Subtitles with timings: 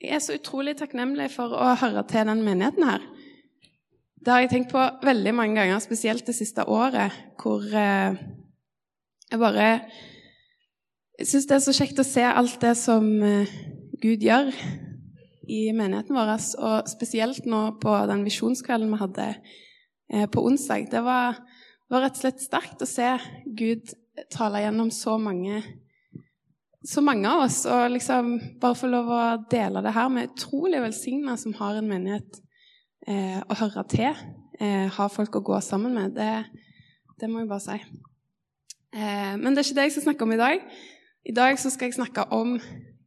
[0.00, 3.02] Jeg er så utrolig takknemlig for å høre til den menigheten her.
[4.20, 8.16] Det har jeg tenkt på veldig mange ganger, spesielt det siste året, hvor eh,
[9.30, 9.66] jeg bare
[11.20, 13.52] Jeg syns det er så kjekt å se alt det som eh,
[14.00, 14.48] Gud gjør
[15.52, 16.32] i menigheten vår,
[16.64, 20.88] og spesielt nå på den visjonskvelden vi hadde eh, på onsdag.
[20.94, 21.42] Det var,
[21.92, 23.92] var rett og slett sterkt å se Gud
[24.32, 25.60] tale gjennom så mange
[26.86, 29.22] så mange av oss, og liksom bare få lov å
[29.52, 32.40] dele det her med utrolig velsigna som har en menighet
[33.06, 34.22] eh, å høre til,
[34.60, 36.32] eh, ha folk å gå sammen med, det,
[37.20, 38.06] det må jeg bare si.
[38.96, 40.64] Eh, men det er ikke det jeg skal snakke om i dag.
[41.28, 42.56] I dag så skal jeg snakke om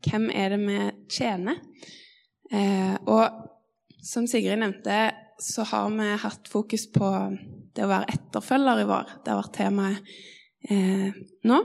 [0.05, 0.79] hvem er det vi
[1.12, 1.57] tjener.
[2.53, 7.09] Eh, og som Sigrid nevnte, så har vi hatt fokus på
[7.73, 9.15] det å være etterfølger i vår.
[9.23, 10.13] Det har vært temaet
[10.70, 11.63] eh, nå.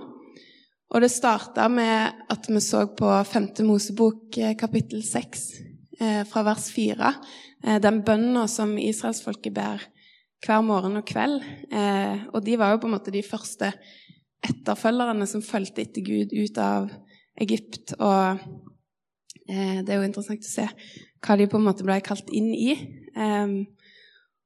[0.88, 3.50] Og det starta med at vi så på 5.
[3.68, 5.42] Mosebok eh, kapittel 6
[6.00, 7.10] eh, fra vers 4.
[7.64, 9.84] Eh, den bønna som israelsfolket ber
[10.46, 11.42] hver morgen og kveld.
[12.30, 13.72] Og de var jo på en måte de første
[14.46, 16.86] etterfølgerne som fulgte etter Gud ut av
[17.42, 17.96] Egypt.
[17.98, 18.38] Og
[19.48, 20.68] det er jo interessant å se
[21.26, 22.76] hva de på en måte ble kalt inn i.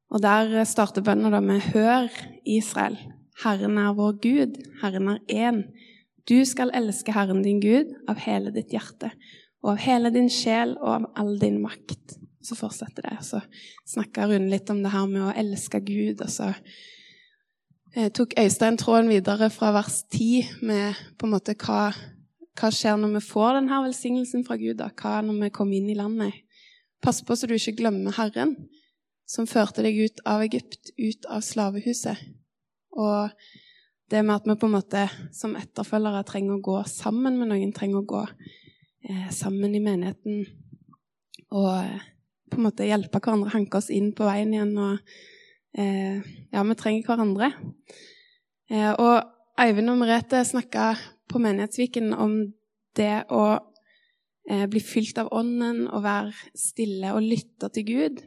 [0.08, 2.08] Og der starter bønna med 'Hør,
[2.48, 2.96] Israel,
[3.44, 5.66] Herren er vår Gud, Herren er én'.
[6.28, 9.10] Du skal elske Herren din Gud av hele ditt hjerte
[9.62, 12.16] og av hele din sjel og av all din makt.
[12.42, 13.18] Så fortsetter det.
[13.22, 13.38] Så
[13.86, 16.24] snakka Rune litt om det her med å elske Gud.
[16.24, 16.50] Og så
[17.94, 21.92] eh, tok Øystein tråden videre fra vers 10 med på en måte hva,
[22.58, 24.80] hva skjer når vi får denne velsignelsen fra Gud?
[24.82, 24.90] da?
[24.98, 26.42] Hva når vi kommer inn i landet?
[27.02, 28.56] Pass på så du ikke glemmer Herren,
[29.26, 32.18] som førte deg ut av Egypt, ut av slavehuset.
[32.98, 33.30] Og
[34.12, 37.72] det med at vi på en måte som etterfølgere trenger å gå sammen med noen,
[37.72, 38.22] trenger å gå
[39.08, 40.44] eh, sammen i menigheten
[41.52, 42.08] og eh,
[42.52, 44.74] på en måte hjelpe hverandre, hanke oss inn på veien igjen.
[44.76, 44.98] og
[45.78, 46.20] eh,
[46.52, 47.52] Ja, vi trenger hverandre.
[48.68, 50.92] Eh, og Eivind og Merete snakka
[51.32, 52.36] på Menighetsviken om
[52.96, 53.44] det å
[54.50, 58.20] eh, bli fylt av Ånden og være stille og lytte til Gud.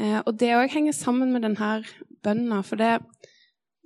[0.00, 1.76] Eh, og det òg henger sammen med denne
[2.24, 2.96] bønna, for det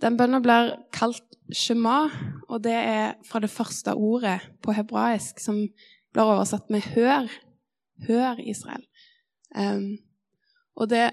[0.03, 2.09] den bønnen blir kalt shema,
[2.49, 5.61] og det er fra det første ordet på hebraisk, som
[6.13, 7.31] blir oversatt med 'hør'.
[8.07, 8.85] Hør, Israel.
[9.59, 9.99] Um,
[10.77, 11.11] og det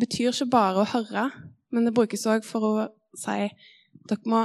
[0.00, 1.30] betyr ikke bare å høre,
[1.72, 2.88] men det brukes òg for å
[3.18, 3.48] si
[4.08, 4.44] dere må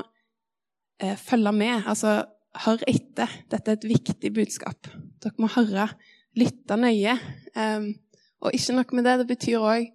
[1.02, 1.84] eh, følge med.
[1.86, 2.24] Altså,
[2.66, 3.30] hør etter.
[3.52, 4.90] Dette er et viktig budskap.
[5.24, 5.90] Dere må høre,
[6.36, 7.18] lytte nøye.
[7.54, 7.94] Um,
[8.42, 9.92] og ikke nok med det, det betyr òg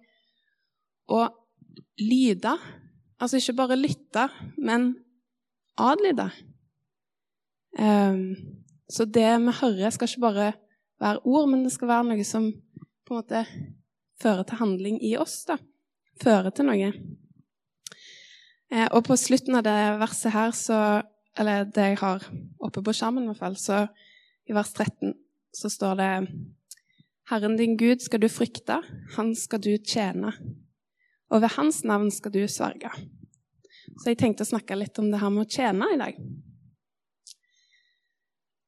[1.11, 1.25] å
[1.99, 2.55] lyde
[3.21, 4.25] Altså ikke bare lytte,
[4.57, 4.95] men
[5.77, 6.31] adlyde.
[7.77, 8.35] Um,
[8.89, 10.53] så det vi hører, skal ikke bare
[10.99, 12.49] være ord, men det skal være noe som
[13.07, 13.43] på en måte
[14.21, 15.43] fører til handling i oss.
[15.45, 15.57] da.
[16.21, 16.91] Fører til noe.
[18.71, 20.79] Eh, og på slutten av det verset her, så,
[21.37, 22.25] eller det jeg har
[22.61, 23.85] oppe på skjermen, i hvert fall, så
[24.49, 25.13] i vers 13
[25.55, 26.11] så står det
[27.31, 28.79] Herren din Gud skal du frykte,
[29.15, 30.33] han skal du tjene
[31.31, 32.91] og ved hans navn skal du sverge.
[34.01, 36.19] Så jeg tenkte å snakke litt om det her med å tjene i dag.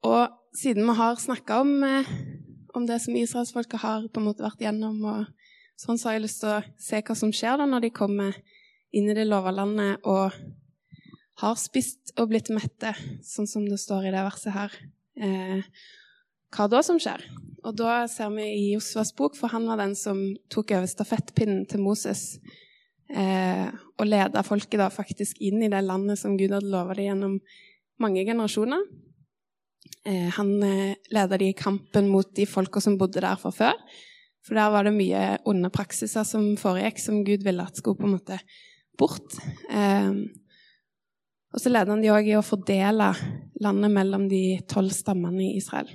[0.07, 2.09] Og siden vi har snakka om, eh,
[2.75, 5.25] om, det som israelsfolket har på en måte vært gjennom, og
[5.79, 8.35] sånn, så har jeg lyst til å se hva som skjer da når de kommer
[8.93, 10.35] inn i det lova landet og
[11.41, 12.93] har spist og blitt mette,
[13.25, 14.75] sånn som det står i det verset her.
[15.17, 15.63] Eh,
[16.53, 17.23] hva da som skjer?
[17.63, 20.19] Og da ser vi i Josvas bok, for han var den som
[20.51, 22.37] tok over stafettpinnen til Moses
[23.07, 23.69] eh,
[23.99, 27.37] og leda folket da faktisk inn i det landet som Gud hadde lova dem gjennom
[28.03, 28.83] mange generasjoner.
[30.03, 33.79] Eh, han eh, leda dem i kampen mot de folka som bodde der fra før.
[34.43, 38.09] For der var det mye onde praksiser som foregikk, som Gud ville at skulle på
[38.09, 38.41] en måte
[38.99, 39.39] bort.
[39.71, 40.11] Eh,
[41.53, 43.13] og så leder han de òg i å fordele
[43.63, 45.91] landet mellom de tolv stammene i Israel.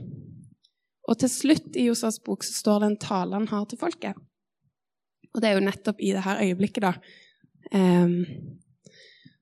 [1.08, 4.18] Og til slutt i Josas bok så står det en tale han har til folket.
[5.34, 6.92] Og det er jo nettopp i dette øyeblikket, da.
[7.72, 8.22] Um,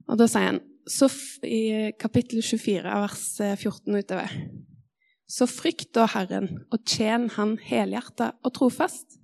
[0.06, 1.08] og da sier han så
[1.46, 3.24] i kapittel 24 vers
[3.58, 4.32] 14 utover
[5.30, 9.18] Så frykt da Herren, og tjen Han helhjertet og trofast.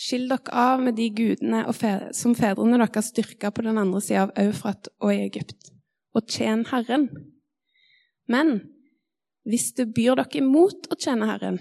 [0.00, 4.26] Skill dere av med de gudene fedre, som fedrene deres styrka på den andre sida
[4.26, 5.72] av Eufrat og i Egypt,
[6.16, 7.08] og tjen Herren.
[8.28, 8.60] Men
[9.48, 11.60] hvis det byr dere imot å tjene Herren,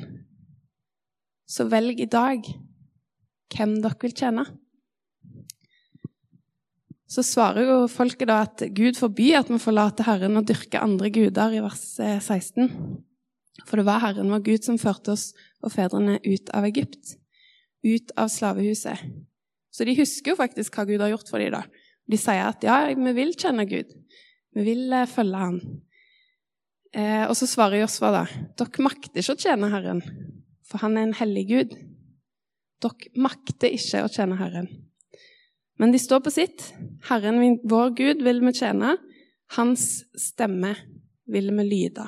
[1.50, 2.44] så velg i dag
[3.50, 4.46] hvem dere vil tjene.
[7.10, 11.10] Så svarer jo folket da at Gud forbyr at vi forlater Herren og dyrker andre
[11.10, 12.68] guder, i vers 16.
[12.70, 15.32] Eh, For det var Herren vår Gud som førte oss
[15.66, 17.16] og fedrene ut av Egypt,
[17.82, 19.02] ut av slavehuset.
[19.74, 21.56] Så de husker jo faktisk hva Gud har gjort for dem.
[21.58, 21.64] da.
[22.10, 23.90] De sier at ja, vi vil kjenne Gud.
[24.54, 25.60] Vi vil eh, følge Han.
[26.96, 28.24] Eh, og så svarer Josva da
[28.58, 30.02] dere makter ikke å tjene Herren,
[30.66, 31.76] for Han er en hellig Gud.
[32.82, 34.70] Dere makter ikke å tjene Herren.
[35.80, 36.66] Men de står på sitt.
[37.08, 38.98] Herren vår Gud vil vi tjene.
[39.56, 40.74] Hans stemme
[41.30, 42.06] vil vi lyde.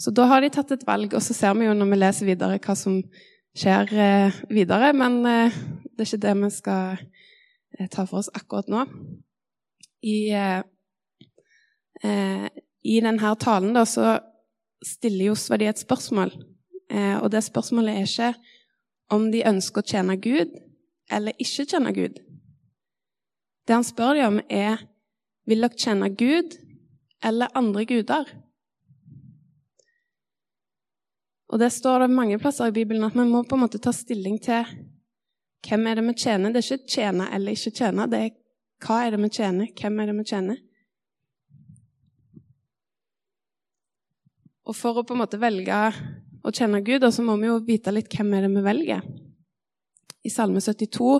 [0.00, 2.30] Så da har de tatt et valg, og så ser vi jo når vi leser
[2.30, 3.02] videre, hva som
[3.58, 4.94] skjer eh, videre.
[4.96, 5.58] Men eh,
[5.92, 7.02] det er ikke det vi skal
[7.76, 8.86] eh, ta for oss akkurat nå.
[10.00, 10.62] I, eh,
[12.00, 12.48] eh,
[12.82, 14.18] i denne talen da, så
[14.84, 16.32] stiller Josva et spørsmål.
[16.90, 18.32] Eh, og det spørsmålet er ikke
[19.14, 20.54] om de ønsker å tjene Gud
[21.10, 22.20] eller ikke tjene Gud.
[23.66, 24.80] Det han spør dem om, er
[25.48, 26.56] vil dere tjene Gud
[27.26, 28.30] eller andre guder?
[31.50, 33.92] Og det står det mange plasser i Bibelen at vi må på en måte ta
[33.94, 34.66] stilling til
[35.66, 36.52] hvem er det vi tjener.
[36.54, 38.36] Det er ikke tjene eller ikke tjene, det er
[38.80, 40.60] hva er det vi tjener, hvem er det vi tjener.
[44.70, 45.78] Og for å på en måte velge
[46.46, 49.04] å tjene Gud, så må vi jo vite litt hvem er det vi velger.
[50.22, 51.18] I Salme 72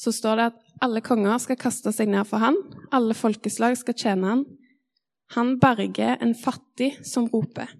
[0.00, 2.56] så står det at alle konger skal kaste seg ned for han,
[2.92, 4.44] alle folkeslag skal tjene han.
[5.36, 7.70] Han berger en fattig som roper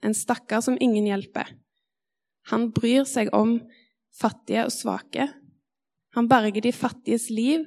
[0.00, 1.54] en stakkar som ingen hjelper.
[2.50, 3.58] Han bryr seg om
[4.14, 5.28] fattige og svake.
[6.16, 7.66] Han berger de fattiges liv.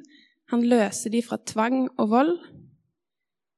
[0.51, 2.33] Han løser de fra tvang og vold.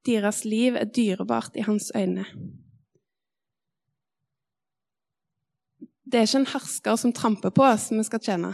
[0.05, 2.25] Deres liv er dyrebart i hans øyne.
[6.13, 8.51] Det er ikke en hersker som tramper på oss, som vi skal tjene.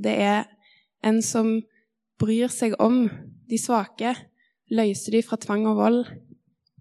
[0.00, 0.46] Det er
[1.04, 1.58] en som
[2.16, 3.02] bryr seg om
[3.44, 4.14] de svake,
[4.72, 5.98] løser de fra tvang og vold,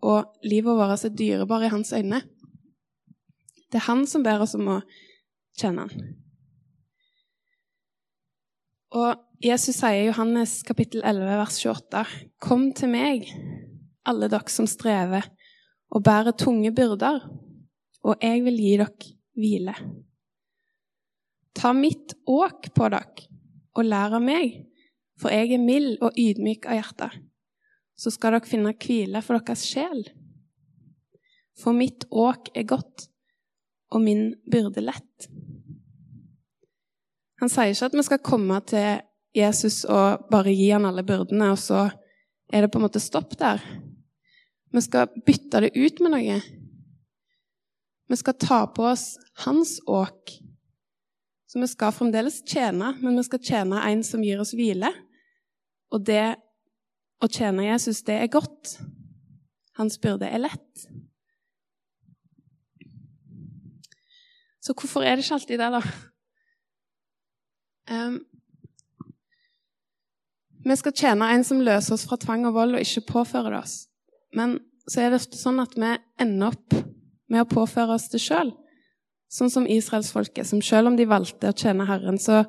[0.07, 2.21] og livet vårt er dyrebart i hans øyne.
[3.67, 4.77] Det er han som ber oss om å
[5.59, 6.07] kjenne han.
[8.95, 12.05] Og Jesus sier i Johannes kapittel 11, vers 28.:
[12.39, 13.27] Kom til meg,
[14.07, 15.27] alle dere som strever
[15.91, 17.19] og bærer tunge byrder,
[18.07, 19.73] og jeg vil gi dere hvile.
[21.57, 23.27] Ta mitt åk på dere
[23.77, 24.63] og lær av meg,
[25.17, 27.09] for jeg er mild og ydmyk av hjerte.
[27.97, 30.03] Så skal dere finne hvile for deres sjel.
[31.57, 33.07] For mitt åk er godt,
[33.93, 35.29] og min byrde lett.
[37.41, 39.01] Han sier ikke at vi skal komme til
[39.37, 41.87] Jesus og bare gi han alle byrdene, og så
[42.53, 43.61] er det på en måte stopp der.
[44.73, 46.39] Vi skal bytte det ut med noe.
[48.07, 50.31] Vi skal ta på oss hans åk.
[51.47, 54.91] Så vi skal fremdeles tjene, men vi skal tjene en som gir oss hvile.
[55.95, 56.35] Og det
[57.23, 58.77] å tjene Jesus, det er godt.
[59.79, 60.87] Hans byrde er lett.
[64.63, 65.81] Så hvorfor er det ikke alltid det, da?
[67.87, 68.17] Um,
[70.67, 73.61] vi skal tjene en som løser oss fra tvang og vold, og ikke påfører det
[73.61, 73.77] oss.
[74.35, 74.57] Men
[74.87, 75.93] så er det ofte sånn at vi
[76.23, 76.75] ender opp
[77.31, 78.53] med å påføre oss det sjøl.
[79.31, 82.45] Sånn som israelsfolket, som selv om de valgte å tjene Herren, så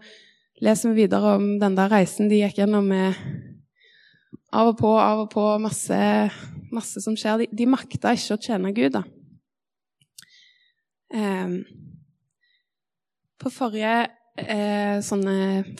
[0.62, 3.18] leser vi videre om den der reisen de gikk gjennom med
[4.54, 5.98] av og på, av og på, masse,
[6.74, 7.42] masse som skjer.
[7.42, 9.04] De, de makta ikke å tjene Gud, da.
[11.08, 11.62] Um,
[13.40, 14.98] på forrige eh,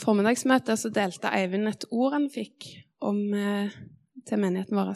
[0.01, 2.69] formiddagsmøte så delte Eivind et ord han fikk
[3.05, 3.75] om, eh,
[4.27, 4.95] til menigheten vår.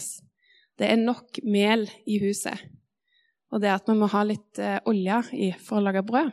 [0.78, 2.58] Det er nok mel i huset.
[3.52, 6.32] Og det er at vi må ha litt eh, olje i for å lage brød.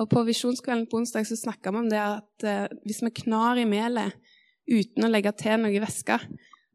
[0.00, 3.60] Og På visjonskvelden på onsdag så snakka vi om det at eh, hvis vi knar
[3.60, 4.16] i melet
[4.70, 6.18] uten å legge til noe væske,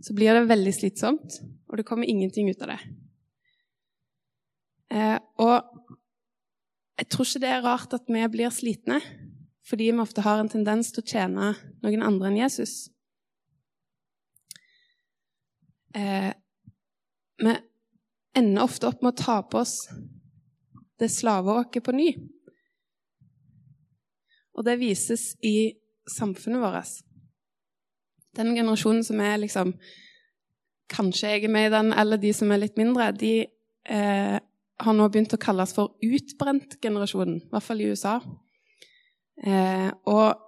[0.03, 2.81] så blir det veldig slitsomt, og det kommer ingenting ut av det.
[4.93, 5.87] Eh, og
[6.97, 8.99] jeg tror ikke det er rart at vi blir slitne,
[9.67, 11.49] fordi vi ofte har en tendens til å tjene
[11.83, 12.75] noen andre enn Jesus.
[15.97, 16.31] Eh,
[18.35, 19.87] ender ofte opp med å ta på oss
[20.97, 22.09] det slaveåket på ny.
[24.57, 25.77] Og det vises i
[26.09, 26.97] samfunnet vårt.
[28.37, 29.77] Den generasjonen som er liksom
[30.87, 34.37] Kanskje jeg er med i den, eller de som er litt mindre, de eh,
[34.79, 38.13] har nå begynt å kalles for utbrentgenerasjonen, i hvert fall i USA.
[39.43, 40.39] Eh, og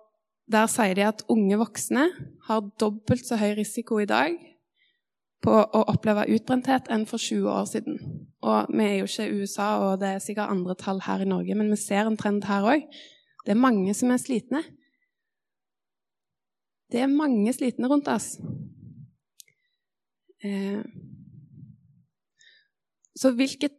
[0.48, 2.06] der sier de at unge voksne
[2.48, 4.40] har dobbelt så høy risiko i dag
[5.44, 8.00] på å oppleve utbrenthet enn for 20 år siden.
[8.44, 11.30] Og vi er jo ikke i USA, og det er sikkert andre tall her i
[11.30, 12.88] Norge, men vi ser en trend her òg.
[13.46, 14.64] Det er mange som er slitne.
[16.92, 18.34] Det er mange slitne rundt oss.
[20.44, 20.84] Eh,
[23.20, 23.76] Så hvilket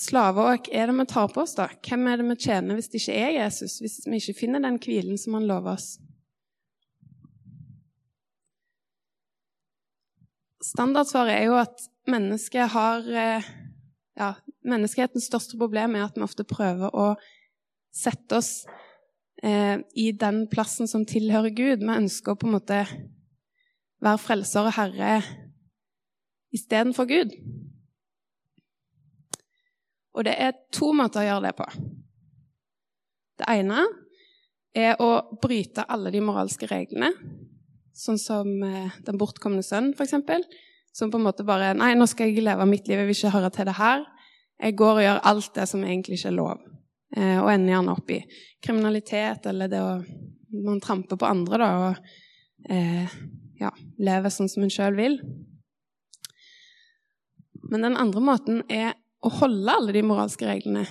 [0.00, 1.66] slaveåk er det vi tar på oss, da?
[1.84, 3.74] Hvem er det vi tjener hvis det ikke er Jesus?
[3.82, 5.98] Hvis vi ikke finner den hvilen som han lover oss?
[10.62, 13.46] Standardsvaret er jo at mennesket har eh,
[14.18, 17.06] ja, Menneskehetens største problem er at vi ofte prøver å
[17.92, 18.50] sette oss
[19.42, 21.82] eh, i den plassen som tilhører Gud.
[21.82, 22.78] Vi ønsker å på en måte
[24.02, 25.16] være frelser og herre
[26.54, 27.34] istedenfor Gud.
[30.12, 31.66] Og det er to måter å gjøre det på.
[33.40, 33.82] Det ene
[34.76, 35.10] er å
[35.42, 37.10] bryte alle de moralske reglene,
[37.96, 40.48] sånn som eh, den bortkomne sønnen, f.eks.
[40.92, 43.36] Som på en måte bare Nei, nå skal jeg leve mitt liv, jeg vil ikke
[43.36, 44.04] høre til det her.
[44.62, 46.66] Jeg går og gjør alt det som egentlig ikke er lov.
[47.16, 48.20] Eh, og ender gjerne opp i
[48.64, 49.94] kriminalitet eller det å
[50.52, 53.12] Man tramper på andre, da, og eh,
[53.56, 53.70] ja,
[54.04, 55.14] lever sånn som en sjøl vil.
[57.70, 58.90] Men den andre måten er
[59.24, 60.84] å holde alle de moralske reglene.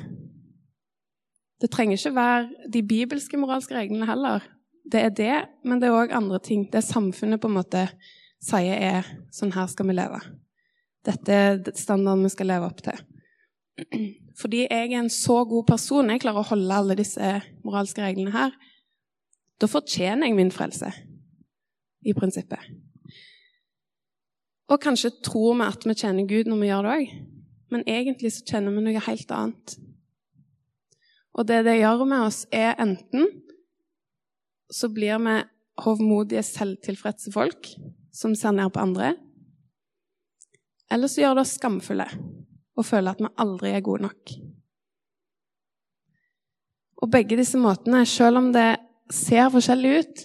[1.61, 4.41] Det trenger ikke være de bibelske moralske reglene heller.
[4.83, 6.65] Det er det, men det er òg andre ting.
[6.71, 7.85] Det samfunnet på en måte
[8.41, 10.19] sier er sånn her skal vi leve.
[11.05, 12.97] Dette er standarden vi skal leve opp til.
[14.41, 17.33] Fordi jeg er en så god person, jeg klarer å holde alle disse
[17.65, 18.55] moralske reglene her,
[19.61, 20.89] da fortjener jeg min frelse,
[22.01, 22.71] i prinsippet.
[24.71, 27.13] Og kanskje tror vi at vi tjener Gud når vi gjør det òg,
[27.71, 29.75] men egentlig så kjenner vi noe helt annet.
[31.37, 33.29] Og det det gjør med oss, er enten
[34.71, 35.35] så blir vi
[35.81, 37.73] hovmodige, selvtilfredse folk
[38.13, 39.15] som ser ned på andre,
[40.91, 42.07] eller så gjør det oss skamfulle
[42.77, 44.33] og føler at vi aldri er gode nok.
[47.01, 48.75] Og begge disse måtene, selv om det
[49.11, 50.23] ser forskjellig ut,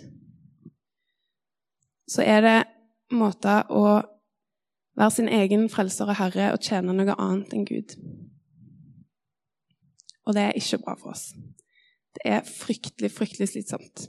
[2.11, 2.59] så er det
[3.17, 3.87] måter å
[4.97, 7.97] være sin egen frelser og herre og tjene noe annet enn Gud.
[10.27, 11.31] Og det er ikke bra for oss.
[12.17, 14.09] Det er fryktelig, fryktelig slitsomt.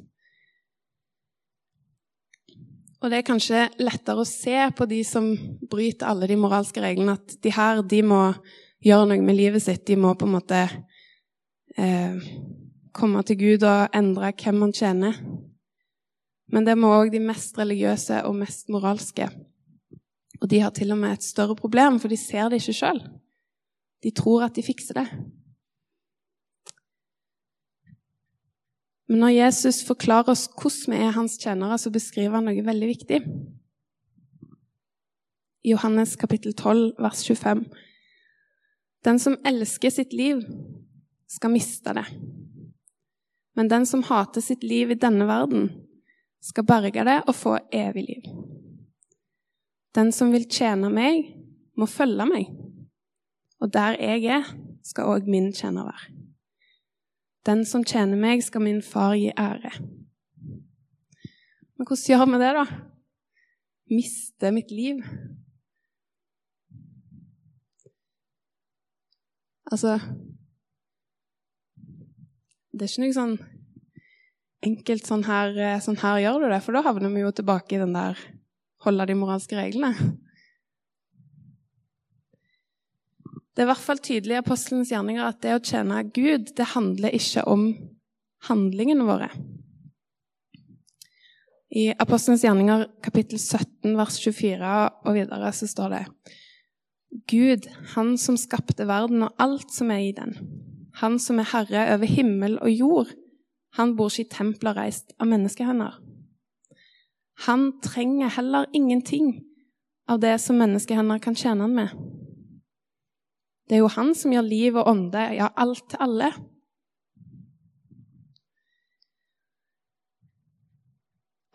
[2.98, 5.30] Og det er kanskje lettere å se på de som
[5.70, 8.22] bryter alle de moralske reglene, at de her de må
[8.84, 9.84] gjøre noe med livet sitt.
[9.86, 10.64] De må på en måte
[11.78, 12.18] eh,
[12.98, 15.20] komme til Gud og endre hvem man tjener.
[16.50, 19.30] Men det må òg de mest religiøse og mest moralske.
[20.42, 23.02] Og de har til og med et større problem, for de ser det ikke sjøl.
[24.06, 25.08] De tror at de fikser det.
[29.08, 32.90] Men når Jesus forklarer oss hvordan vi er hans tjenere, så beskriver han noe veldig
[32.90, 33.22] viktig.
[35.64, 37.64] I Johannes kapittel 12, vers 25.
[39.08, 40.44] Den som elsker sitt liv,
[41.28, 42.06] skal miste det.
[43.56, 45.70] Men den som hater sitt liv i denne verden,
[46.44, 48.28] skal berge det og få evig liv.
[49.96, 51.34] Den som vil tjene meg,
[51.78, 52.52] må følge meg.
[53.62, 54.52] Og der jeg er,
[54.86, 56.27] skal òg min tjener være.
[57.48, 59.72] Den som tjener meg, skal min far gi ære.
[61.78, 62.66] Men hvordan gjør vi det, da?
[63.94, 65.00] Miste mitt liv?
[69.72, 70.00] Altså
[72.72, 73.38] Det er ikke noe sånn
[74.68, 77.82] enkelt sånn her, sånn her gjør du det, for da havner vi jo tilbake i
[77.82, 78.20] den der
[78.86, 79.94] holde de moralske reglene.
[83.58, 86.76] Det er i hvert fall tydelig i apostelens gjerninger at det å tjene Gud, det
[86.76, 87.64] handler ikke om
[88.46, 89.32] handlingene våre.
[91.74, 94.74] I apostelens gjerninger kapittel 17 vers 24
[95.10, 96.04] og videre så står det
[97.34, 100.38] Gud, Han som skapte verden og alt som er i den,
[101.02, 103.16] Han som er herre over himmel og jord,
[103.74, 105.98] han bor ikke i templer reist av menneskehender.
[107.50, 109.34] Han trenger heller ingenting
[110.10, 112.17] av det som menneskehender kan tjene han med.
[113.68, 116.32] Det er jo han som gjør liv og ånde, ja, alt til alle.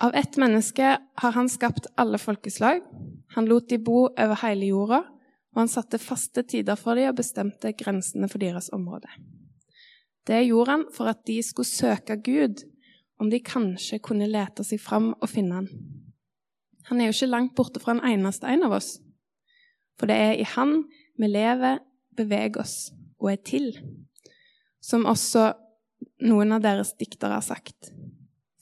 [0.02, 2.83] Av ett menneske har han skapt alle folkeslag.
[3.37, 5.04] Han lot de bo over hele jorda,
[5.54, 9.09] og han satte faste tider for dem og bestemte grensene for deres område.
[10.26, 12.64] Det gjorde han for at de skulle søke Gud,
[13.21, 15.71] om de kanskje kunne lete seg fram og finne han.
[16.90, 18.97] Han er jo ikke langt borte fra en eneste en av oss,
[19.99, 20.81] for det er i han
[21.21, 21.78] vi lever,
[22.19, 22.76] beveger oss
[23.23, 23.69] og er til,
[24.83, 25.52] som også
[26.26, 27.92] noen av deres diktere har sagt.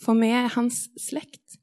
[0.00, 1.59] For vi er hans slekt.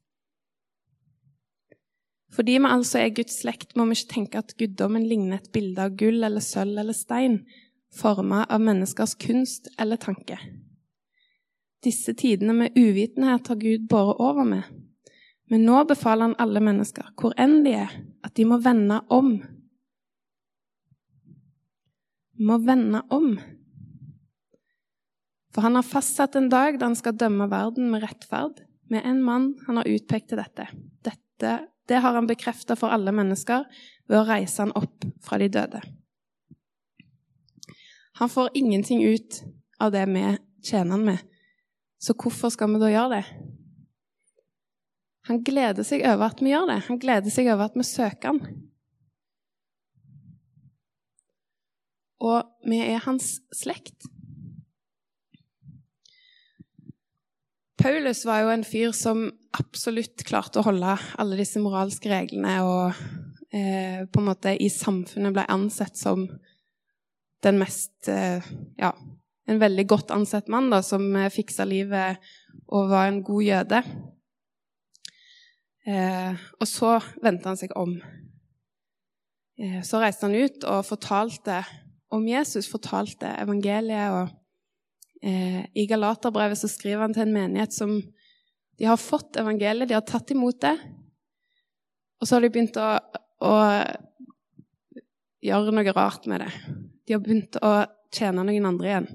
[2.34, 5.82] Fordi vi altså er Guds slekt, må vi ikke tenke at guddommen ligner et bilde
[5.82, 7.40] av gull eller sølv eller stein,
[7.94, 10.38] forma av menneskers kunst eller tanke.
[11.82, 14.66] Disse tidene med uvitenhet har Gud båret over med.
[15.48, 19.38] Men nå befaler han alle mennesker, hvor enn de er, at de må vende om
[22.38, 23.32] må vende om.
[25.54, 29.20] For han har fastsatt en dag da han skal dømme verden med rettferd, med en
[29.24, 30.68] mann han har utpekt til dette.
[31.04, 33.64] dette det har han bekrefta for alle mennesker
[34.08, 35.80] ved å reise han opp fra de døde.
[38.20, 39.40] Han får ingenting ut
[39.80, 40.24] av det vi
[40.68, 41.22] tjener han med,
[42.02, 43.24] så hvorfor skal vi da gjøre det?
[45.28, 46.78] Han gleder seg over at vi gjør det.
[46.88, 48.67] Han gleder seg over at vi søker han.
[52.24, 54.08] Og vi er hans slekt.
[57.78, 63.54] Paulus var jo en fyr som absolutt klarte å holde alle disse moralske reglene, og
[63.54, 66.26] eh, på en måte i samfunnet ble ansett som
[67.46, 68.42] den mest eh,
[68.80, 68.90] Ja,
[69.48, 72.18] en veldig godt ansett mann da, som eh, fiksa livet
[72.66, 73.82] og var en god jøde.
[75.88, 77.94] Eh, og så vendte han seg om.
[79.56, 81.62] Eh, så reiste han ut og fortalte
[82.14, 84.36] om Jesus, fortalte evangeliet og
[85.22, 87.96] Eh, I Galaterbrevet så skriver han til en menighet som
[88.78, 90.76] de har fått evangeliet, de har tatt imot det,
[92.20, 92.90] og så har de begynt å,
[93.42, 93.54] å
[95.42, 96.52] gjøre noe rart med det.
[97.06, 97.72] De har begynt å
[98.14, 99.08] tjene noen andre igjen.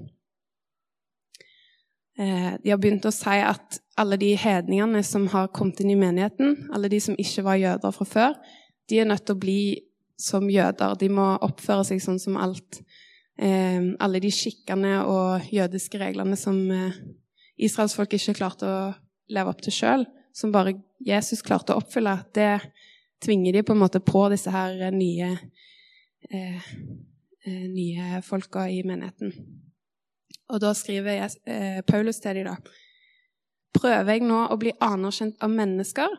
[2.20, 5.98] Eh, de har begynt å si at alle de hedningene som har kommet inn i
[5.98, 8.38] menigheten, alle de som ikke var jøder fra før,
[8.92, 9.60] de er nødt til å bli
[10.20, 10.96] som jøder.
[11.00, 12.80] De må oppføre seg sånn som alt
[13.38, 17.00] eh, alle de skikkene og jødiske reglene som eh,
[17.56, 18.78] israelsfolk ikke klarte å
[19.34, 22.58] leve opp til sjøl, som bare Jesus klarte å oppfylle, det
[23.24, 25.34] tvinger de på en måte på disse her nye,
[26.30, 26.72] eh,
[27.44, 29.32] eh nye folka i menigheten.
[30.52, 32.56] Og da skriver jeg, eh, Paulus til dem, da
[33.74, 36.12] Prøver jeg nå å bli anerkjent av mennesker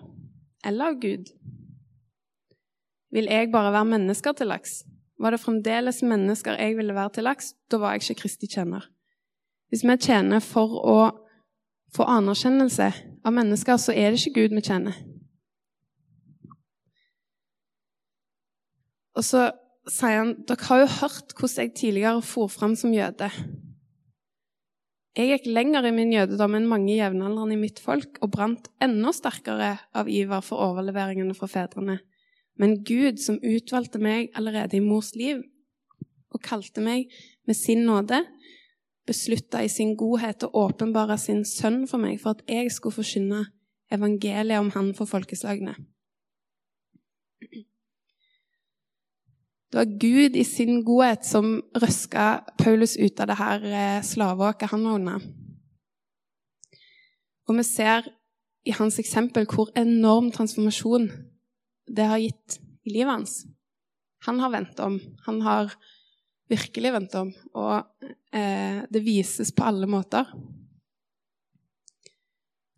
[0.65, 1.29] eller av Gud?
[3.15, 4.81] Vil jeg bare være mennesker til laks?
[5.19, 8.89] Var det fremdeles mennesker jeg ville være til laks, da var jeg ikke Kristi tjener.
[9.71, 10.97] Hvis vi tjener for å
[11.95, 12.89] få anerkjennelse
[13.23, 14.97] av mennesker, så er det ikke Gud vi tjener.
[19.15, 19.45] Og så
[19.87, 23.29] sier han dere har jo hørt hvordan jeg tidligere for fram som jøde.
[25.15, 29.15] Jeg gikk lenger i min jødedom enn mange jevnaldrende i mitt folk og brant enda
[29.15, 32.01] sterkere av iver for overleveringene fra fedrene.
[32.59, 35.41] Men Gud, som utvalgte meg allerede i mors liv
[36.31, 37.11] og kalte meg
[37.47, 38.21] med sin nåde,
[39.05, 43.43] beslutta i sin godhet å åpenbare sin sønn for meg for at jeg skulle forkynne
[43.93, 45.75] evangeliet om han for folkeslagene.
[49.69, 54.71] Det var Gud i sin godhet som røska Paulus ut av det her eh, slaveåket
[54.71, 55.25] han var under.
[57.45, 58.07] Og vi ser
[58.65, 61.09] i hans eksempel hvor enorm transformasjon
[61.87, 63.45] det har gitt i livet hans.
[64.25, 64.99] Han har vendt om.
[65.25, 65.73] Han har
[66.49, 67.31] virkelig vendt om.
[67.53, 70.29] Og eh, det vises på alle måter.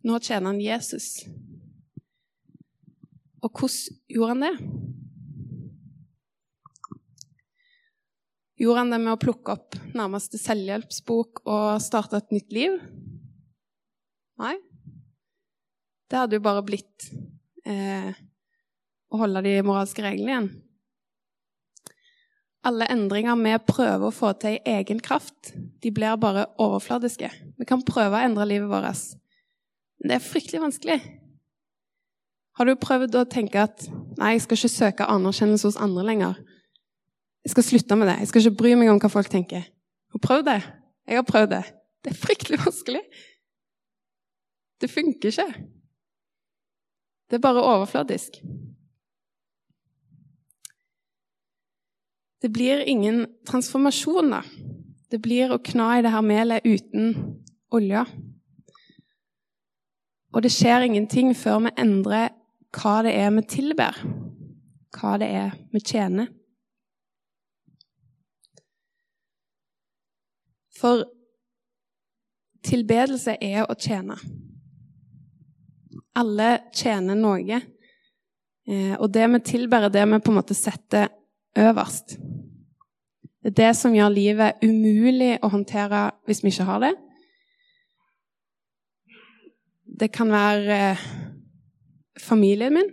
[0.04, 1.26] Nå tjener han Jesus.
[3.42, 4.54] Og hvordan gjorde han det?
[8.58, 12.80] Gjorde han det med å plukke opp nærmeste selvhjelpsbok og starte et nytt liv?
[14.42, 14.56] Nei.
[16.08, 17.06] Det hadde jo bare blitt
[17.68, 18.16] eh,
[19.08, 20.48] å holde de moralske reglene igjen.
[22.68, 27.30] Alle endringer vi prøver å få til i egen kraft, de blir bare overfladiske.
[27.56, 29.04] Vi kan prøve å endre livet vårt,
[29.98, 30.98] men det er fryktelig vanskelig.
[32.58, 33.86] Har du prøvd å tenke at
[34.18, 36.38] nei, jeg skal ikke søke anerkjennelse hos andre lenger?
[37.46, 38.16] Jeg skal slutte med det.
[38.18, 39.68] Jeg skal ikke bry meg om hva folk tenker.
[40.12, 40.58] Har prøvd det?
[41.08, 41.62] Jeg har prøvd det.
[42.02, 43.04] Det er fryktelig vanskelig.
[44.82, 45.46] Det funker ikke.
[47.30, 48.40] Det er bare overfladisk.
[52.40, 54.42] Det blir ingen transformasjon, da.
[55.10, 57.14] Det blir å kna i det her melet uten
[57.74, 58.04] olja.
[60.34, 62.34] Og det skjer ingenting før vi endrer
[62.76, 63.96] hva det er vi tilber,
[64.94, 66.28] hva det er vi tjener.
[70.78, 71.08] For
[72.68, 74.18] tilbedelse er å tjene.
[76.18, 77.62] Alle tjener noe.
[78.68, 81.08] Eh, og det vi tilber, er det vi på en måte setter
[81.58, 82.16] øverst.
[83.42, 86.94] Det er det som gjør livet umulig å håndtere hvis vi ikke har det.
[89.98, 91.04] Det kan være eh,
[92.20, 92.90] familien min.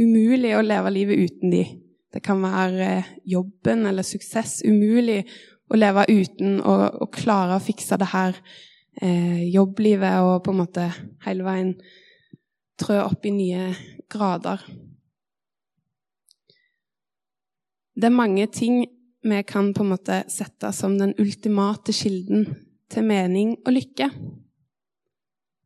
[0.00, 1.64] Umulig å leve livet uten de.
[2.12, 4.60] Det kan være eh, jobben eller suksess.
[4.64, 5.24] Umulig
[5.70, 8.38] å leve uten å, å klare å fikse det her
[9.02, 10.86] eh, jobblivet og på en måte
[11.26, 11.74] hele veien
[12.80, 13.72] trø opp i nye
[14.10, 14.62] grader.
[17.96, 18.84] Det er mange ting
[19.26, 22.46] vi kan på en måte sette som den ultimate kilden
[22.90, 24.08] til mening og lykke.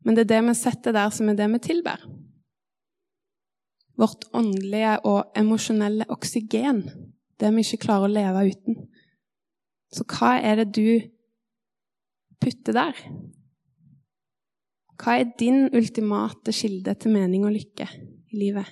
[0.05, 2.03] Men det er det vi setter der, som er det vi tilber.
[3.95, 6.83] Vårt åndelige og emosjonelle oksygen.
[7.39, 8.81] Det vi ikke klarer å leve uten.
[9.95, 10.99] Så hva er det du
[12.43, 12.99] putter der?
[14.99, 18.67] Hva er din ultimate kilde til mening og lykke i livet?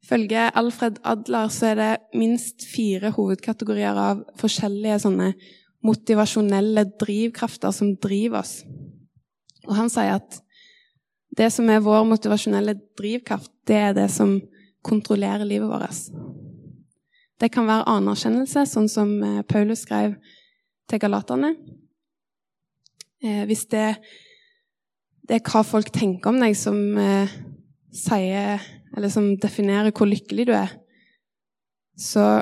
[0.00, 5.32] Ifølge Alfred Adler så er det minst fire hovedkategorier av forskjellige sånne
[5.86, 8.60] motivasjonelle drivkrafter som driver oss.
[9.68, 10.40] Og han sier at
[11.36, 14.38] det som er vår motivasjonelle drivkraft, det er det som
[14.82, 16.08] kontrollerer livet vårt.
[17.40, 20.16] Det kan være anerkjennelse, sånn som eh, Paulus skrev
[20.90, 21.54] til galaterne.
[23.22, 23.94] Eh, hvis det,
[25.28, 27.32] det, er hva folk tenker om deg, som eh,
[27.96, 28.60] sier
[28.96, 30.72] eller som definerer hvor lykkelig du er,
[31.98, 32.40] så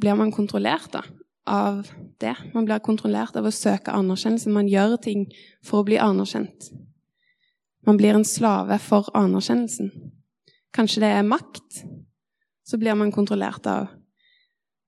[0.00, 1.02] blir man kontrollert da,
[1.46, 1.86] av
[2.20, 2.34] det.
[2.54, 4.52] Man blir kontrollert av å søke anerkjennelse.
[4.52, 5.26] Man gjør ting
[5.64, 6.70] for å bli anerkjent.
[7.86, 9.92] Man blir en slave for anerkjennelsen.
[10.74, 11.84] Kanskje det er makt.
[12.66, 13.92] Så blir man kontrollert av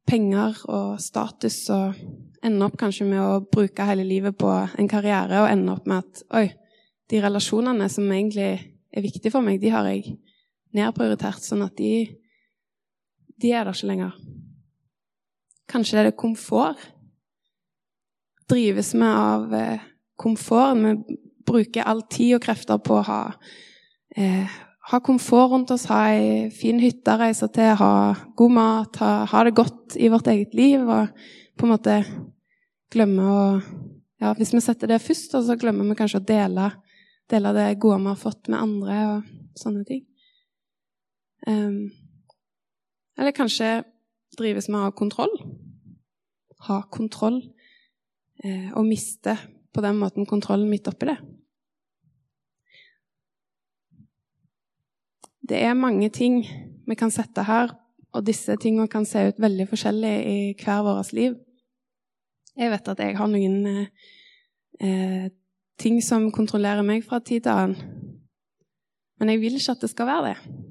[0.09, 1.99] penger og status og
[2.45, 6.03] ender opp kanskje med å bruke hele livet på en karriere og ender opp med
[6.03, 6.49] at oi,
[7.09, 10.17] de relasjonene som egentlig er viktige for meg, de har jeg
[10.77, 12.09] nedprioritert, sånn at de,
[13.41, 14.15] de er der ikke lenger.
[15.69, 16.81] Kanskje det er det komfort.
[18.49, 19.85] Drives vi av eh,
[20.17, 20.81] komfort?
[20.81, 23.21] Vi bruker all tid og krefter på å ha,
[24.17, 24.57] eh,
[24.93, 27.93] ha komfort rundt oss, ha ei fin hytte å reise til, ha
[28.37, 30.85] god mat, ha, ha, det godt i vårt eget liv.
[30.85, 31.13] Og
[31.59, 32.01] på en måte
[32.93, 33.45] glemme å
[34.19, 36.65] ja, Hvis vi setter det først, så glemmer vi kanskje å dele,
[37.31, 40.01] dele det gode vi har fått med andre, og sånne ting.
[41.47, 41.91] Um,
[43.19, 43.83] eller kanskje
[44.39, 45.33] drives med ha kontroll.
[46.69, 47.43] Ha kontroll.
[48.45, 49.35] Eh, og miste
[49.75, 51.17] på den måten kontrollen midt oppi det.
[55.49, 56.43] Det er mange ting
[56.87, 57.73] vi kan sette her,
[58.13, 61.35] og disse tingene kan se ut veldig forskjellig i hver vårt liv.
[62.59, 63.67] Jeg vet at jeg har noen
[64.81, 65.29] eh,
[65.79, 67.95] ting som kontrollerer meg fra tid til annen.
[69.19, 70.69] Men jeg vil ikke at det skal være det.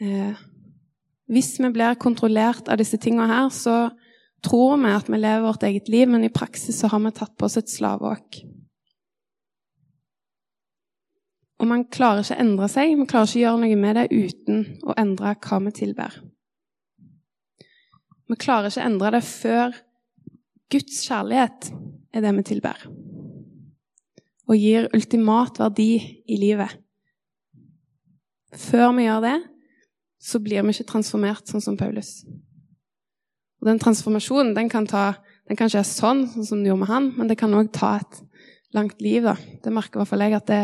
[0.00, 0.36] Eh,
[1.30, 3.90] hvis vi blir kontrollert av disse tingene her, så
[4.42, 7.36] tror vi at vi lever vårt eget liv, men i praksis så har vi tatt
[7.36, 8.40] på oss et slaveåk.
[11.60, 14.06] Og man klarer ikke å endre seg, man klarer ikke å gjøre noe med det
[14.08, 16.16] uten å endre hva vi tilber.
[18.30, 19.76] Vi klarer ikke å endre det før
[20.70, 21.68] Guds kjærlighet
[22.14, 22.86] er det vi tilber.
[24.48, 25.92] Og gir ultimat verdi
[26.24, 26.72] i livet.
[28.56, 29.36] Før vi gjør det,
[30.20, 32.20] så blir vi ikke transformert sånn som Paulus.
[33.60, 35.14] Og Den transformasjonen den kan, ta,
[35.48, 37.72] den kan ikke være sånn, sånn som det gjorde med han, men det kan òg
[37.76, 38.20] ta et
[38.76, 39.24] langt liv.
[39.24, 39.36] da.
[39.36, 40.62] Det merker i hvert fall jeg at det,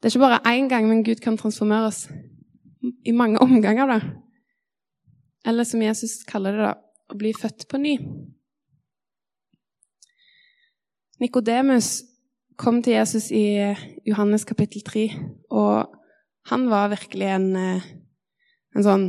[0.00, 2.06] det er ikke bare én gang, men Gud kan transformere oss
[3.04, 3.86] i mange omganger.
[3.86, 4.00] da.
[5.48, 6.74] Eller som Jesus kaller det, da,
[7.10, 7.96] å bli født på ny.
[11.20, 12.02] Nikodemus
[12.60, 13.74] kom til Jesus i
[14.08, 15.06] Johannes kapittel 3,
[15.52, 15.96] og
[16.48, 17.88] han var virkelig en eh,
[18.74, 19.06] en sånn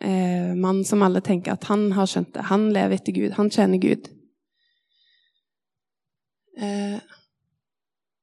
[0.00, 2.48] eh, mann som alle tenker at han har skjønt det.
[2.50, 3.32] Han lever etter Gud.
[3.38, 4.08] Han tjener Gud.
[6.58, 7.00] Eh,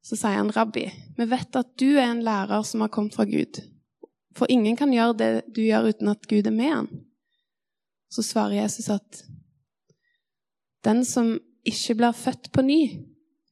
[0.01, 0.85] så sier han, 'Rabbi,
[1.17, 3.61] vi vet at du er en lærer som har kommet fra Gud.'
[4.37, 6.87] For ingen kan gjøre det du gjør uten at Gud er med han.
[8.09, 9.23] Så svarer Jesus at
[10.85, 11.33] den som
[11.67, 12.81] ikke blir født på ny,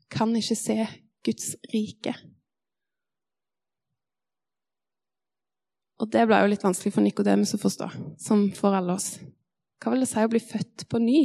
[0.09, 0.77] kan ikke se
[1.25, 2.13] Guds rike.
[5.97, 7.87] Og det ble jo litt vanskelig for Nikodemus å forstå,
[8.21, 9.15] som for alle oss.
[9.81, 11.21] Hva vil det si å bli født på ny?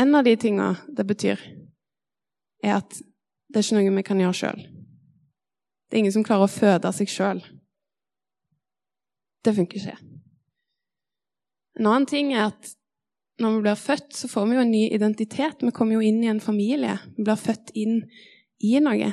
[0.00, 1.42] En av de tinga det betyr,
[2.64, 4.64] er at det er ikke noe vi kan gjøre sjøl.
[5.86, 7.44] Det er ingen som klarer å føde seg sjøl.
[9.44, 9.98] Det funker ikke.
[11.78, 12.72] En annen ting er at
[13.42, 15.62] når vi blir født, så får vi jo en ny identitet.
[15.62, 16.96] Vi kommer jo inn i en familie.
[17.16, 18.00] Vi blir født inn
[18.62, 19.10] i noe.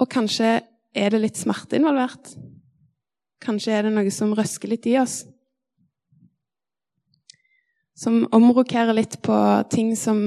[0.00, 0.60] Og kanskje
[0.96, 2.32] er det litt smerte involvert.
[3.40, 5.22] Kanskje er det noe som røsker litt i oss.
[8.00, 9.36] Som omrokerer litt på
[9.72, 10.22] ting som,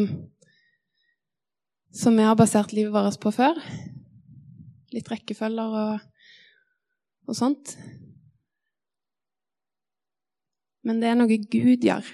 [1.90, 3.58] som vi har basert livet vårt på før.
[4.94, 6.08] Litt rekkefølger og,
[7.26, 7.76] og sånt.
[10.86, 12.06] Men det er noe Gud gjør,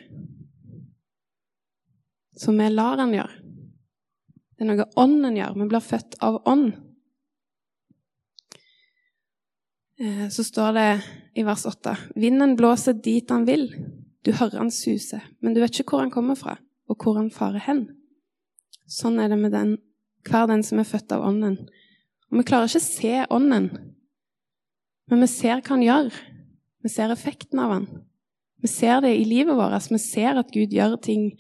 [2.38, 3.40] som vi lar Han gjøre.
[4.54, 5.58] Det er noe Ånden gjør.
[5.58, 6.70] Vi blir født av Ånd.
[6.70, 6.86] eh,
[10.32, 10.90] så står det
[11.36, 13.66] i vers 8 Vinden blåser dit han vil.
[14.24, 16.58] Du hører han suse, men du vet ikke hvor han kommer fra,
[16.88, 17.86] og hvor han farer hen.
[18.90, 19.78] Sånn er det med den,
[20.28, 21.58] hver den som er født av Ånden.
[22.30, 23.70] Og vi klarer ikke å se Ånden,
[25.10, 26.14] men vi ser hva han gjør.
[26.84, 27.88] Vi ser effekten av han.
[28.62, 29.90] Vi ser det i livet vårt.
[29.92, 31.32] Vi ser at Gud gjør ting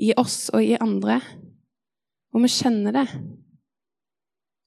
[0.00, 1.20] i oss og i andre.
[2.34, 3.06] Og vi kjenner det.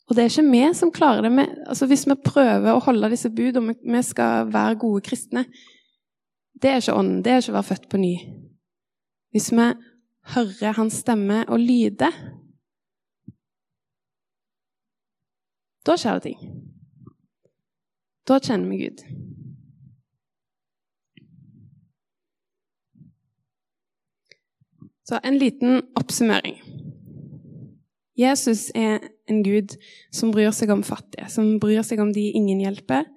[0.07, 1.31] Og det er ikke vi som klarer det.
[1.31, 5.45] Med, altså hvis vi prøver å holde disse bud, og vi skal være gode kristne
[6.57, 7.23] Det er ikke ånden.
[7.23, 8.13] Det er ikke å være født på ny.
[9.35, 9.67] Hvis vi
[10.33, 12.15] hører hans stemme og lyder
[15.87, 16.39] Da skjer det ting.
[18.27, 19.03] Da kjenner vi Gud.
[25.07, 26.57] Så en liten oppsummering.
[28.19, 29.75] Jesus er en gud
[30.13, 33.07] som bryr seg om fattige, som bryr seg om de ingen hjelper,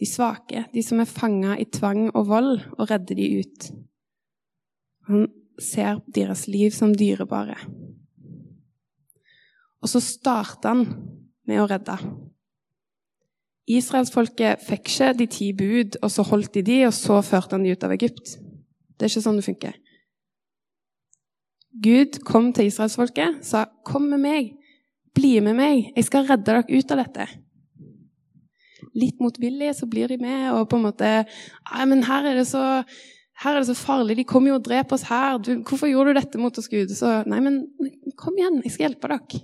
[0.00, 3.68] de svake, de som er fanga i tvang og vold, og redder de ut.
[5.08, 5.28] Han
[5.60, 7.56] ser deres liv som dyrebare.
[9.84, 10.86] Og så starter han
[11.44, 11.96] med å redde.
[13.70, 17.64] Israelsfolket fikk ikke de ti bud, og så holdt de de, og så førte han
[17.64, 18.36] de ut av Egypt.
[18.94, 19.78] Det er ikke sånn det funker.
[21.84, 24.52] Gud kom til israelsfolket sa 'Kom med meg.
[25.14, 25.90] Bli med meg.
[25.94, 27.32] Jeg skal redde dere ut av dette.'
[28.94, 31.26] Litt motvillig så blir de med, og på en måte
[31.86, 32.84] 'Men her er det så,
[33.44, 34.16] er det så farlig.
[34.16, 35.38] De kommer jo og dreper oss her.
[35.38, 37.66] Du, hvorfor gjorde du dette mot oss, Gud?' Så 'Nei, men
[38.16, 38.62] kom igjen.
[38.62, 39.42] Jeg skal hjelpe dere.'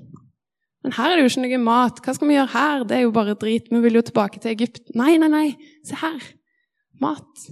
[0.82, 2.00] Men her er det jo ikke noe mat.
[2.00, 2.84] Hva skal vi gjøre her?
[2.84, 3.68] Det er jo bare drit.
[3.68, 4.94] Vi vil jo tilbake til Egypt.
[4.96, 5.48] Nei, nei, nei.
[5.84, 6.20] Se her.
[7.00, 7.44] Mat.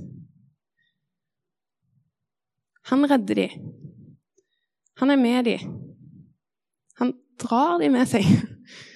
[2.89, 3.49] Han redder de.
[5.03, 5.88] Han er med dem.
[7.39, 8.27] Drar de med seg.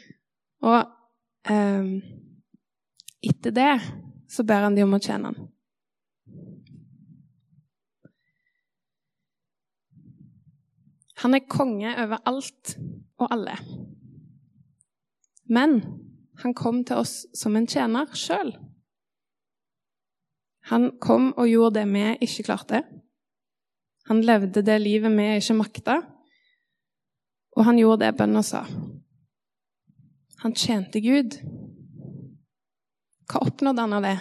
[0.68, 0.78] Og
[1.50, 1.90] eh,
[3.22, 3.72] etter det
[4.32, 5.48] så ber han de om å tjene han.
[11.22, 12.74] Han er konge over alt
[13.22, 13.54] og alle.
[15.46, 15.78] Men
[16.42, 18.50] han kom til oss som en tjener sjøl.
[20.70, 22.82] Han kom og gjorde det vi ikke klarte.
[24.10, 25.96] Han levde det livet vi ikke makta,
[27.56, 28.64] og han gjorde det bønna sa.
[30.42, 31.36] Han tjente Gud.
[33.30, 34.16] Hva oppnådde han av det?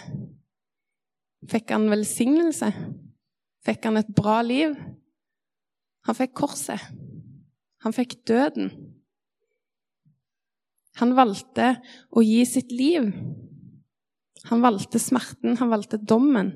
[1.50, 2.68] Fikk han velsignelse?
[3.66, 4.76] Fikk han et bra liv?
[6.06, 6.82] Han fikk korset.
[7.82, 8.70] Han fikk døden.
[11.00, 11.74] Han valgte
[12.12, 13.08] å gi sitt liv.
[14.50, 16.52] Han valgte smerten, han valgte dommen.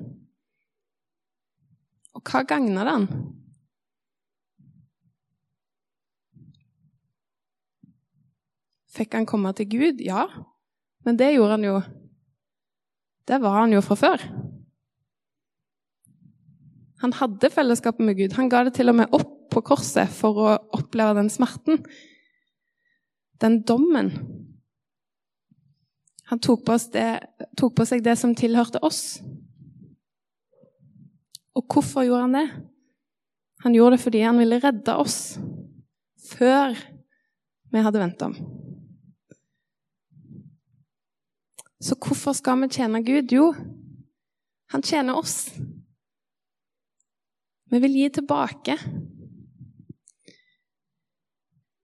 [2.17, 3.07] Og hva gagna det han?
[8.97, 10.01] Fikk han komme til Gud?
[10.01, 10.25] Ja,
[11.05, 11.79] men det gjorde han jo
[13.27, 14.21] Det var han jo fra før.
[17.03, 18.33] Han hadde fellesskapet med Gud.
[18.39, 21.81] Han ga det til og med opp på korset for å oppleve den smerten.
[23.41, 24.13] Den dommen.
[26.31, 27.09] Han tok på, det,
[27.59, 29.19] tok på seg det som tilhørte oss.
[31.55, 32.47] Og hvorfor gjorde han det?
[33.65, 35.19] Han gjorde det fordi han ville redde oss
[36.31, 36.75] før
[37.73, 38.66] vi hadde ventet ham.
[41.83, 43.31] Så hvorfor skal vi tjene Gud?
[43.31, 43.51] Jo,
[44.71, 45.51] han tjener oss.
[47.69, 48.77] Vi vil gi tilbake.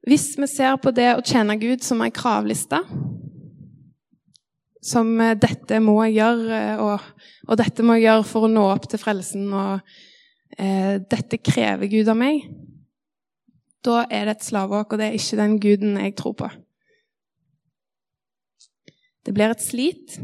[0.08, 2.82] Hvis vi ser på det å tjene Gud som ei kravliste,
[4.84, 6.99] som eh, 'dette må jeg gjøre', eh, og,
[7.47, 9.79] og 'dette må jeg gjøre for å nå opp til frelsen', og
[10.58, 12.49] eh, 'dette krever Gud av meg',
[13.84, 16.51] da er det et slaveåk, og det er ikke den guden jeg tror på.
[19.23, 20.17] Det blir et slit.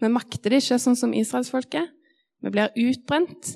[0.00, 1.88] Vi makter det ikke sånn som israelsfolket.
[2.44, 3.54] Vi blir utbrent.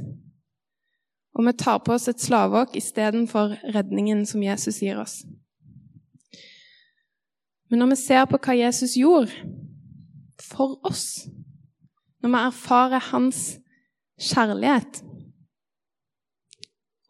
[1.37, 5.21] Og vi tar på oss et slaveåk istedenfor redningen som Jesus gir oss.
[7.69, 9.35] Men når vi ser på hva Jesus gjorde
[10.43, 11.29] for oss.
[12.23, 13.43] Når vi erfarer hans
[14.19, 15.03] kjærlighet.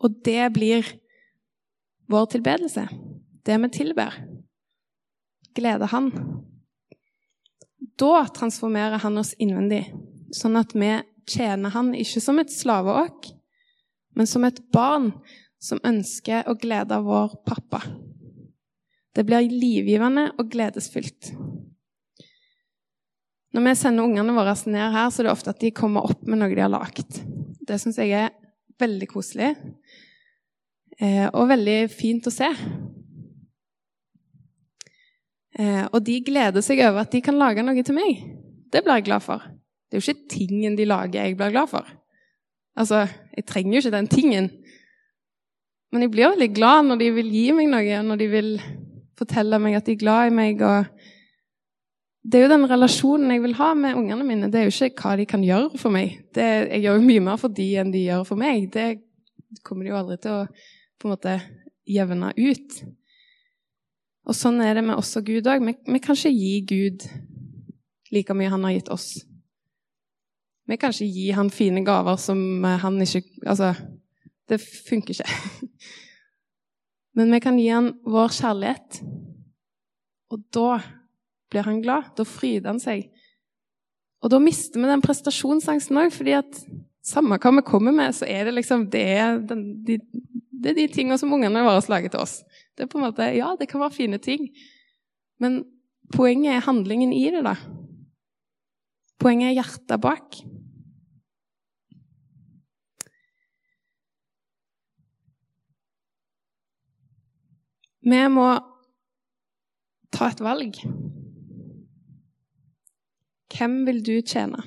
[0.02, 0.86] Og det blir
[2.10, 2.88] vår tilbedelse.
[3.46, 4.18] Det vi tilber.
[5.54, 6.12] Gleder han.
[7.98, 9.88] Da transformerer han oss innvendig,
[10.34, 10.92] sånn at vi
[11.28, 13.32] tjener han ikke som et slaveåk,
[14.16, 15.10] men som et barn
[15.58, 17.82] som ønsker å glede vår pappa.
[19.14, 21.32] Det blir livgivende og gledesfylt.
[23.56, 26.22] Når vi sender ungene våre ned her, så er det ofte at de kommer opp
[26.28, 27.18] med noe de har lagd.
[27.66, 28.34] Det syns jeg er
[28.78, 29.48] veldig koselig
[31.00, 32.50] eh, og veldig fint å se.
[35.58, 38.22] Eh, og de gleder seg over at de kan lage noe til meg.
[38.70, 39.42] Det blir jeg glad for.
[39.88, 41.86] Det er jo ikke tingen de lager, jeg blir glad for.
[42.78, 44.50] Altså, jeg trenger jo ikke den tingen.
[45.92, 48.50] Men jeg blir veldig glad når de vil gi meg noe, når de vil
[49.18, 50.62] fortelle meg at de er glad i meg.
[52.22, 54.50] det er jo den relasjonen jeg vil ha med ungene mine.
[54.52, 56.20] Det er jo ikke hva de kan gjøre for meg.
[56.34, 58.68] Det, jeg gjør jo mye mer for de enn de gjør for meg.
[58.70, 60.46] Det kommer de jo aldri til å
[60.98, 61.34] på en måte
[61.88, 62.80] jevne ut.
[64.28, 65.64] Og sånn er det med oss og Gud òg.
[65.64, 67.06] Vi, vi, kan ikke gi Gud
[68.12, 69.08] like mye han har gitt oss.
[70.68, 73.72] Vi kan ikke gi han fine gaver som han ikke Altså,
[74.48, 75.28] det funker ikke.
[77.16, 79.00] Men vi kan gi han vår kjærlighet.
[80.28, 80.78] Og da
[81.48, 82.12] blir han glad.
[82.16, 83.08] Da fryder han seg.
[84.22, 86.62] Og da mister vi den prestasjonsangsten òg, fordi at
[87.06, 89.98] samme hva vi kommer med, så er det liksom Det er, den, de,
[90.52, 92.42] det er de tingene som ungene våre lager til oss.
[92.78, 94.48] Det er på en måte, Ja, det kan være fine ting,
[95.42, 95.64] men
[96.14, 97.56] poenget er handlingen i det, da.
[99.18, 100.38] Poenget er hjertet bak.
[108.06, 108.46] Vi må
[110.14, 110.78] ta et valg.
[113.58, 114.62] Hvem vil du tjene?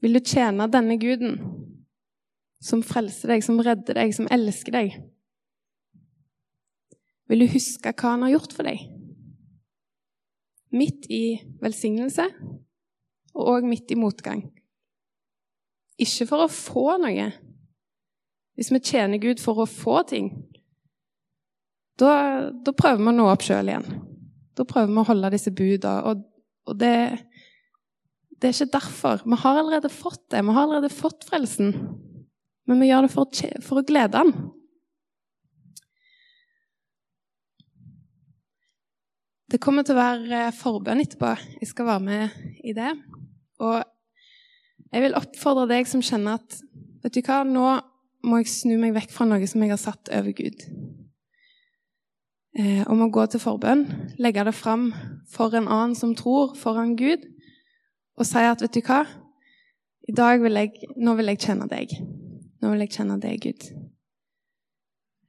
[0.00, 1.36] Vil du tjene denne guden
[2.64, 4.96] som frelser deg, som redder deg, som elsker deg?
[7.30, 8.82] Vil du huske hva han har gjort for deg?
[10.74, 12.26] Midt i velsignelse
[13.34, 14.44] og òg midt i motgang.
[16.00, 17.30] Ikke for å få noe.
[18.54, 20.28] Hvis vi tjener Gud for å få ting,
[21.98, 23.88] da, da prøver vi å nå opp sjøl igjen.
[24.54, 26.02] Da prøver vi å holde disse budene.
[26.10, 26.22] Og
[26.64, 26.96] og det,
[28.40, 29.22] det, er ikke derfor.
[29.24, 30.42] Vi har allerede fått det.
[30.42, 31.74] Vi har allerede fått frelsen.
[32.66, 34.32] Men vi gjør det for, for å glede Han.
[39.54, 41.28] Det kommer til å være forbønn etterpå.
[41.60, 42.88] Jeg skal være med i det.
[43.62, 43.84] Og
[44.90, 46.56] jeg vil oppfordre deg som kjenner at
[47.04, 47.68] vet du hva, nå
[48.26, 50.64] må jeg snu meg vekk fra noe som jeg har satt over Gud
[52.58, 53.84] eh, om å gå til forbønn,
[54.18, 54.88] legge det fram
[55.30, 57.22] for en annen som tror, foran Gud,
[58.18, 59.04] og si at vet du hva,
[60.10, 61.94] i dag vil jeg, nå vil jeg kjenne deg.
[62.58, 63.70] Nå vil jeg kjenne deg, Gud.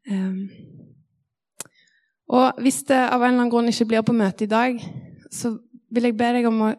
[0.10, 0.50] Um,
[2.28, 4.80] og hvis det av en eller annen grunn ikke blir på møte i dag,
[5.32, 5.56] så
[5.94, 6.72] vil jeg be deg om å,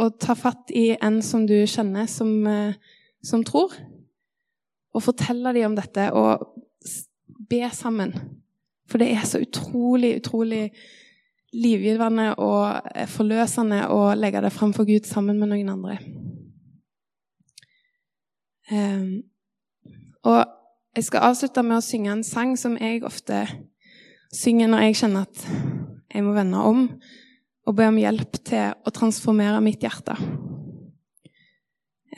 [0.00, 3.72] å ta fatt i en som du kjenner, som, uh, som tror,
[4.90, 6.44] og fortelle dem om dette, og
[7.50, 8.14] be sammen.
[8.90, 10.70] For det er så utrolig, utrolig
[11.54, 15.96] livgivende og forløsende å legge det fram for Gud sammen med noen andre.
[18.70, 19.22] Um,
[20.22, 20.44] og
[20.94, 23.42] jeg skal avslutte med å synge en sang som jeg ofte
[24.34, 25.44] synger når jeg kjenner at
[26.10, 26.86] jeg må vende om,
[27.66, 30.16] og be om hjelp til å transformere mitt hjerte.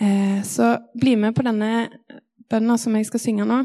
[0.01, 1.89] Uh, så bli med på denne
[2.51, 3.59] bønna som jeg skal synge nå,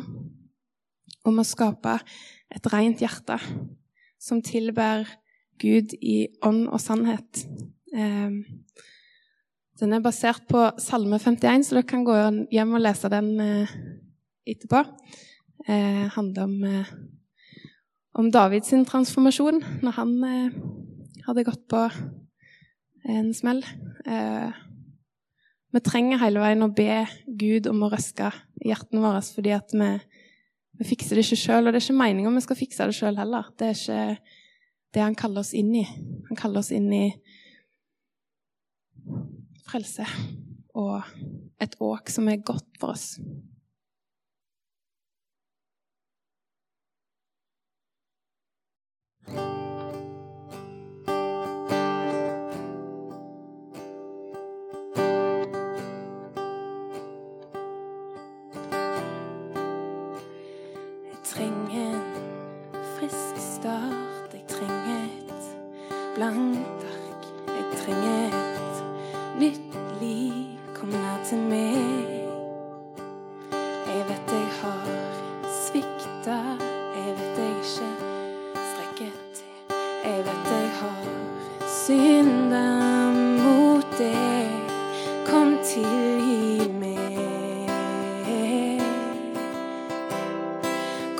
[1.28, 1.98] om å skape
[2.54, 3.40] et rent hjerte
[4.22, 5.08] som tilber
[5.62, 7.44] Gud i ånd og sannhet.
[7.96, 8.42] Ehm,
[9.80, 12.16] den er basert på Salme 51, så dere kan gå
[12.54, 13.74] hjem og lese den eh,
[14.50, 14.84] etterpå.
[15.68, 16.92] Det eh, handler om, eh,
[18.18, 20.14] om Davids transformasjon når han
[21.28, 21.84] hadde gått på
[23.08, 23.62] en smell.
[25.76, 27.04] Vi trenger hele veien å be
[27.40, 28.32] Gud om å røske
[28.66, 29.92] hjertene våre fordi at vi
[30.78, 33.18] vi fikser det ikke sjøl, og det er ikke meninga vi skal fikse det sjøl
[33.18, 33.50] heller.
[33.58, 34.02] Det er ikke
[34.94, 35.86] det han kaller oss inn i.
[36.30, 37.06] Han kaller oss inn i
[39.68, 40.06] frelse
[40.78, 41.02] og
[41.64, 43.18] et åk som er godt for oss.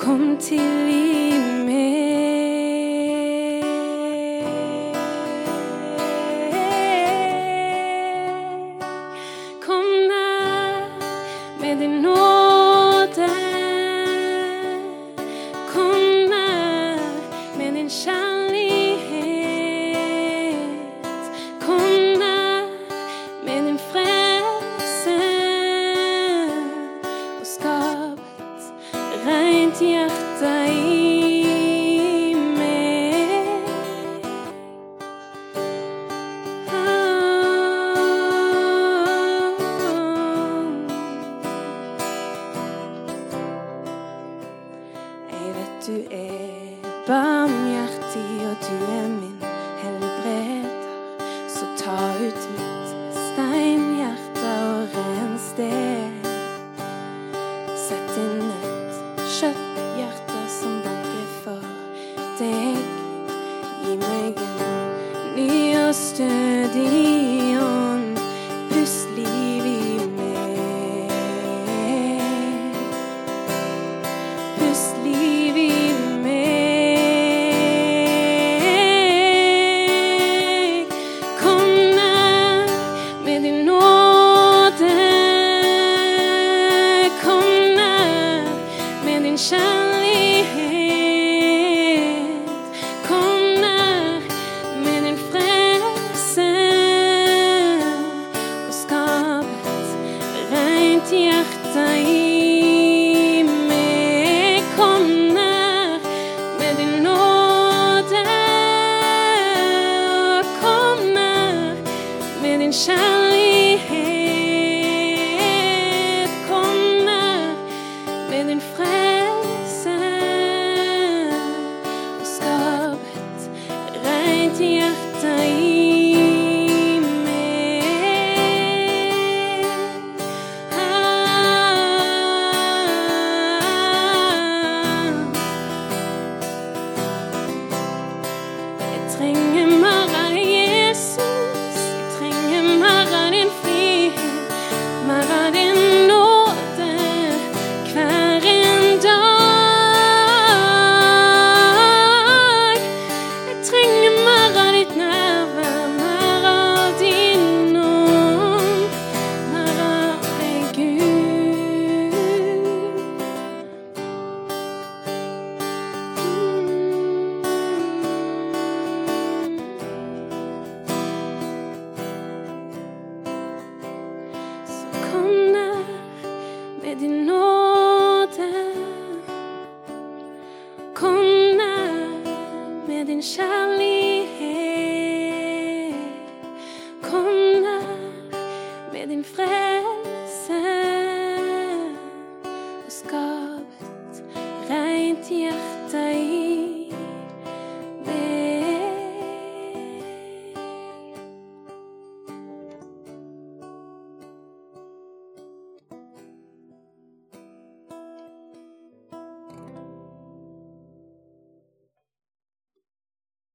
[0.08, 1.47] kom till liv